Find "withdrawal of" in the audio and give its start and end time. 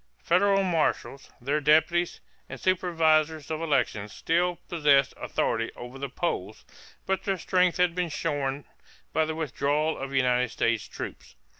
9.35-10.11